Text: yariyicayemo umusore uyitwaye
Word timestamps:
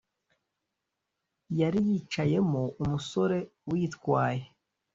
yariyicayemo 1.59 2.61
umusore 2.83 3.37
uyitwaye 3.71 4.43